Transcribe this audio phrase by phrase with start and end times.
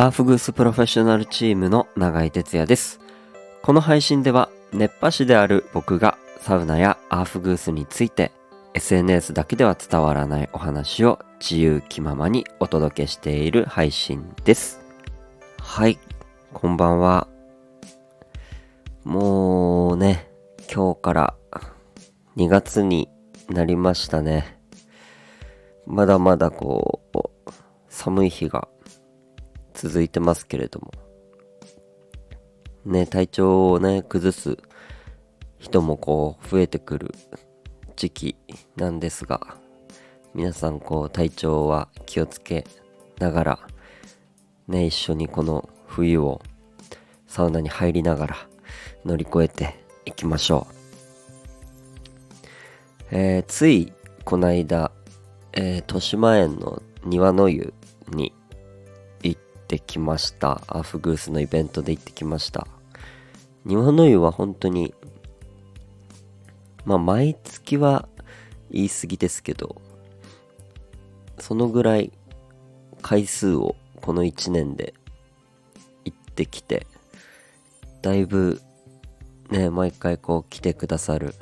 [0.00, 3.00] アーフグースプロフェッショナルチームの永井哲也です。
[3.60, 8.32] この配信では熱波師である僕がサウナやアーフグースについて
[8.72, 14.80] SNS だけでは伝わらないお話を自由気ままにお届けしている配信です。
[15.58, 15.98] はい、
[16.54, 17.28] こんばんは。
[19.04, 20.30] もうね、
[20.74, 21.34] 今日から
[22.38, 23.10] 2月に
[23.50, 24.58] なりましたね。
[25.86, 27.50] まだまだこう、
[27.90, 28.66] 寒い日が
[29.74, 30.92] 続いてますけれども。
[32.84, 34.58] ね、体調をね、崩す
[35.58, 37.14] 人もこう、増えてくる
[37.96, 38.36] 時期
[38.76, 39.56] なんですが、
[40.34, 42.64] 皆さんこう、体調は気をつけ
[43.18, 43.58] ながら、
[44.68, 46.40] ね、一緒にこの冬を
[47.26, 48.36] サウナに入りながら
[49.04, 50.74] 乗り越えていきましょう。
[53.12, 53.92] えーつい
[54.24, 54.92] この間、
[55.52, 57.74] えー豊島園の庭の湯
[58.08, 58.32] に
[59.70, 60.62] ってきました。
[60.66, 62.66] アーフグースのイベントで行ってきました。
[63.64, 64.92] 庭の湯は本当に、
[66.84, 68.08] まあ毎月は
[68.72, 69.80] 言い過ぎですけど、
[71.38, 72.10] そのぐらい
[73.00, 74.92] 回数をこの1年で
[76.04, 76.88] 行ってきて、
[78.02, 78.60] だいぶ
[79.50, 81.36] ね、毎回こう来てくださる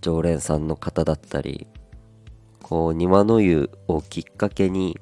[0.00, 1.68] 常連さんの方だったり、
[2.62, 4.98] こう庭の湯をきっかけに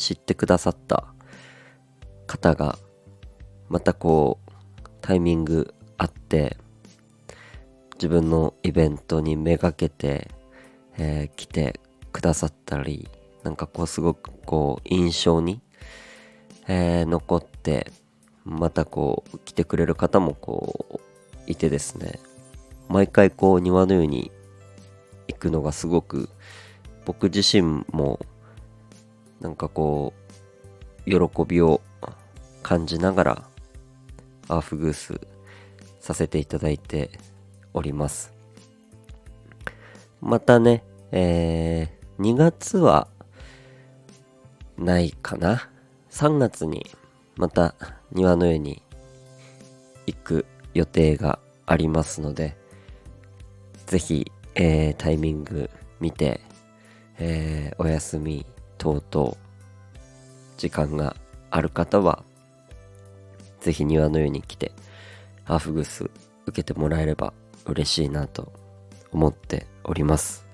[0.00, 1.04] 知ってくださった
[2.26, 2.78] 方が
[3.68, 6.56] またこうタイミングあって
[7.94, 10.30] 自分のイベントにめがけて、
[10.96, 11.78] えー来て
[12.12, 13.08] くださったり
[13.44, 15.60] なんかこうすごくこう印象に、
[16.66, 17.92] えー残って
[18.46, 21.00] またこう来てくれる方もこう
[21.46, 22.20] いてですね。
[22.88, 24.32] 毎回こう庭の湯に
[25.28, 26.30] 行くのがすごく
[27.04, 28.18] 僕自身も
[29.40, 30.12] なんかこ
[31.06, 31.80] う喜びを
[32.62, 33.42] 感じながら
[34.48, 35.20] アーフグース
[36.00, 37.10] させていただいて
[37.72, 38.32] おります。
[40.20, 43.08] またねえー、2月は
[44.78, 45.68] ないかな。
[46.10, 46.86] 3月に
[47.36, 47.74] また
[48.12, 48.82] 庭の湯に
[50.06, 52.56] 行く予定がありますので
[53.86, 55.70] ぜひ、えータイミング
[56.00, 56.40] 見て、
[57.18, 58.44] えーお休み
[58.80, 59.36] 等々
[60.56, 61.14] 時間が
[61.50, 62.24] ある方は
[63.60, 64.72] ぜひ庭の湯に来て
[65.44, 66.10] アーフグース
[66.46, 67.34] 受けてもらえれば
[67.66, 68.50] 嬉しいなと
[69.12, 70.46] 思っております。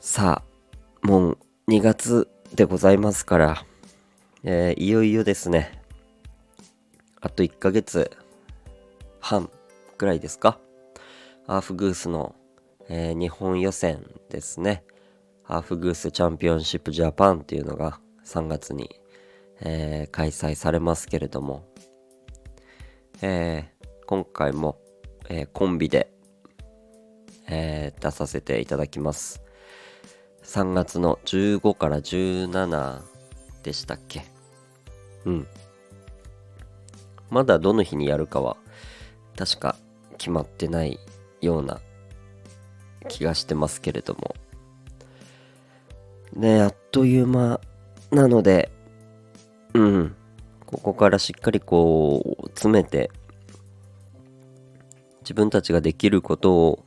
[0.00, 1.38] さあもう
[1.68, 3.64] 2月でございますから、
[4.42, 5.80] えーいよいよですね。
[7.20, 8.10] あと1ヶ月
[9.20, 9.48] 半
[9.96, 10.58] くらいですか。
[11.46, 12.34] アーフグースの、
[12.88, 14.82] えー日本予選ですね。
[15.46, 19.00] アーフグースチャンピオンシップジャパンっていうのが3月に、
[19.60, 21.64] えー開催されますけれども、
[23.22, 24.78] えー今回も、
[25.28, 26.12] えーコンビで、
[27.48, 29.42] え出させていただきます。
[30.44, 33.02] 3月の15から17
[33.62, 34.24] でしたっけ？
[35.24, 35.46] うん。
[37.30, 38.56] まだどの日にやるかは
[39.36, 39.76] 確か
[40.18, 40.98] 決まってない
[41.40, 41.80] ような
[43.08, 44.34] 気がしてますけれども
[46.34, 47.60] ねあっという間
[48.10, 48.70] なので
[49.74, 50.16] うん。
[50.72, 53.10] ここからしっかりこう詰めて
[55.20, 56.84] 自分たちができることを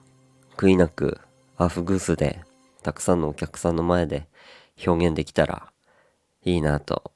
[0.57, 1.19] 悔いなく
[1.55, 2.41] アフグースで
[2.81, 4.27] たくさんのお客さんの前で
[4.85, 5.71] 表現できたら
[6.43, 7.11] いいなと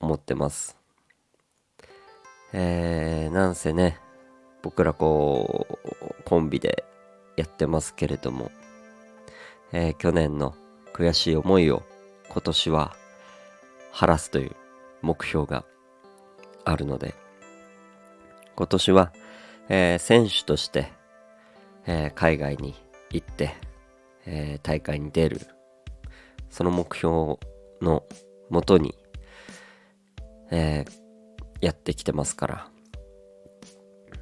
[0.00, 0.76] 思ってます。
[2.52, 3.98] えー、なんせね
[4.60, 6.84] 僕らこうコンビで
[7.36, 8.50] やってますけれども、
[9.72, 10.54] えー去年の
[10.92, 11.82] 悔しい思いを
[12.28, 12.96] 今年は
[13.92, 14.56] 晴らすという
[15.02, 15.64] 目標が
[16.64, 17.14] あるので
[18.54, 19.12] 今年は、
[19.68, 20.92] えー選手として、
[21.86, 22.74] えー海外に
[23.10, 23.54] 行って、
[24.26, 25.40] えー大会に出る
[26.50, 27.38] その目標
[27.80, 28.04] の
[28.50, 28.94] もとに、
[30.50, 30.84] え
[31.60, 32.68] やってきてますから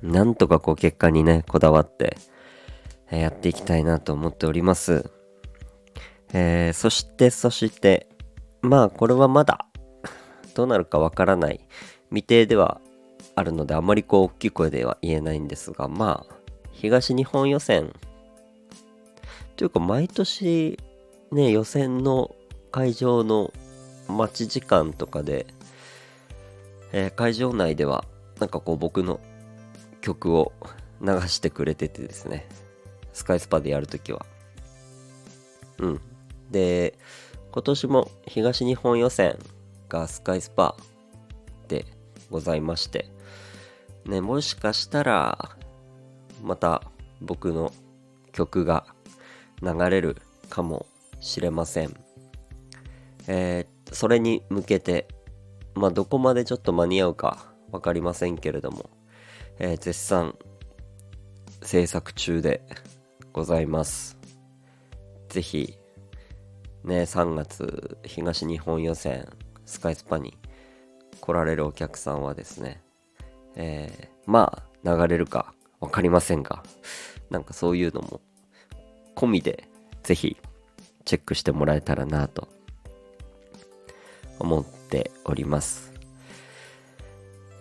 [0.02, 2.17] なんとかこう結果にね、こだわって、
[3.11, 5.11] えやっていきたいなと思っております。
[6.32, 8.09] えーそして、そして、
[8.62, 9.67] まあこれはまだ
[10.55, 11.61] どうなるかわからない
[12.11, 12.81] 未定では
[13.35, 16.35] あるのであまりこう大きい声では言えないんですが、まあ
[16.73, 17.93] 東日本予選
[19.56, 20.79] というか毎年
[21.32, 22.35] ね、予選の
[22.73, 23.53] 会場の
[24.09, 25.47] 待ち時間とかで、
[26.93, 28.05] えー会場内では
[28.41, 29.21] なんかこう僕の
[30.00, 30.53] 曲を
[31.00, 32.49] 流してくれててですね
[33.12, 34.27] スカイスパでやるときは。
[35.79, 36.00] うん。
[36.50, 36.99] で
[37.52, 39.37] 今年も東日本予選
[39.88, 40.76] がスカイスパ
[41.69, 41.85] で
[42.31, 43.11] ございまして、
[44.06, 45.56] ね、もしかしたら、
[46.43, 46.82] また
[47.20, 47.73] 僕の
[48.32, 48.87] 曲が
[49.62, 50.17] 流れる
[50.49, 50.87] かも
[51.20, 51.94] しれません。
[53.26, 55.08] えー、それに向けて、
[55.75, 58.91] まあ、どこまでちょっと間に合うか分かりませんけれども、
[59.58, 60.37] えー、絶賛
[61.62, 62.62] 制作中で
[63.32, 64.17] ございます。
[65.29, 65.80] ぜひ、
[66.85, 69.29] ね、3月東日本予選
[69.67, 70.37] スカイスパに
[71.21, 72.82] 来られるお客さんはですね、
[73.55, 76.62] えー、まあ流れるか分かりませんが、
[77.29, 78.21] なんかそういうのも
[79.15, 79.69] 込みで
[80.03, 80.37] ぜひ
[81.05, 82.49] チェックしてもらえたらなと
[84.38, 85.93] 思っております。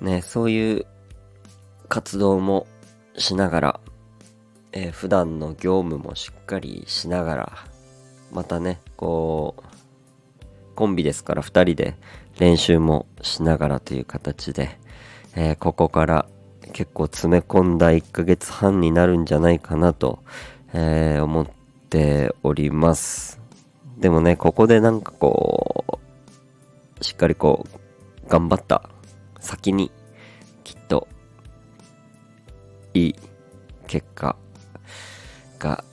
[0.01, 0.85] ね、そういう
[1.89, 2.67] 活動も
[3.17, 3.79] しながら、
[4.71, 7.68] えー、普段の業務もしっかりしながら、
[8.31, 9.63] またね、こう、
[10.75, 11.95] コンビですから2人で
[12.39, 14.77] 練習もしながらという形で、
[15.35, 16.25] えー、ここから
[16.73, 20.23] 結構詰め込んだ1ヶ月半になるんじゃないかなと、
[20.73, 21.47] えー、思っ
[21.89, 23.39] ております。
[23.97, 25.99] でもね、ここでなんかこ
[26.99, 27.65] う、しっかりこ
[28.25, 28.89] う、頑張った
[29.39, 29.91] 先に、
[30.63, 31.07] きっと、
[32.93, 33.15] いい
[33.87, 34.35] 結果
[35.59, 35.83] が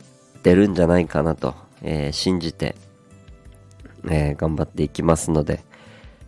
[0.42, 2.74] 出るんじゃないかなと、えー、信じて、
[4.08, 5.60] えー、頑張っていきますので、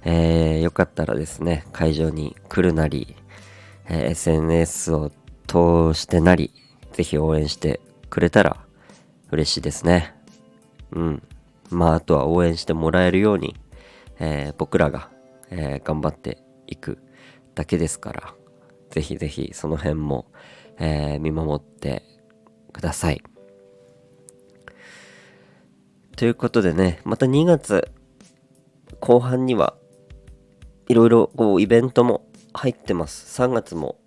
[0.05, 3.17] えー、よかったらですね、会場に来るなり、
[3.89, 5.11] え SNS を
[5.47, 6.53] 通してなり、
[6.93, 7.81] ぜひ応援して
[8.11, 8.59] くれたら
[9.31, 10.15] 嬉しいですね。
[10.93, 11.23] うん。
[11.71, 13.57] まあ、あとは応援してもらえるように、
[14.21, 15.11] え、僕らが、
[15.51, 16.99] え、頑張っていく
[17.55, 18.35] だけですから、
[18.91, 20.27] ぜひぜひその辺も、
[20.79, 22.03] え、見守って
[22.73, 23.23] ください。
[26.19, 27.93] ということでね、また2月
[28.99, 29.77] 後半には
[30.89, 33.41] いろいろこうイベントも入ってます。
[33.41, 34.01] 3月も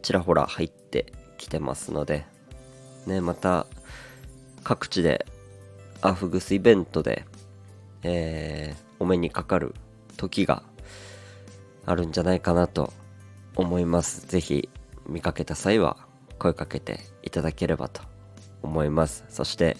[0.00, 2.24] ちらほら入ってきてますので、
[3.06, 3.66] ね、また
[4.64, 5.26] 各地で
[6.00, 7.26] アフグスイベントで、
[8.02, 9.74] えー、お目にかかる
[10.16, 10.62] 時が
[11.84, 12.94] あるんじゃないかなと
[13.56, 14.26] 思います。
[14.26, 14.70] ぜひ
[15.06, 15.98] 見かけた際は
[16.38, 18.00] 声かけていただければと
[18.62, 19.26] 思います。
[19.28, 19.76] そして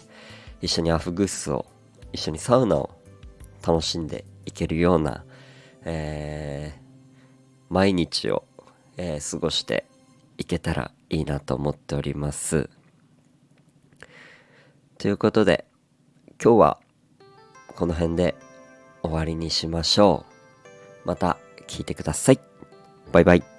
[0.62, 1.66] 一緒にアフグースを
[2.12, 2.90] 一緒にサウナを
[3.66, 5.24] 楽しんでいけるような、
[5.84, 6.80] えー、
[7.68, 8.44] 毎日を、
[8.96, 9.84] えー、過ごして
[10.38, 12.70] いけたらいいなと思っております。
[14.98, 15.66] ということで、
[16.42, 16.78] 今日は
[17.74, 18.36] この辺で
[19.02, 20.24] 終わりにしましょ
[21.04, 21.08] う。
[21.08, 22.40] また聞いてください。
[23.10, 23.51] バイバイ。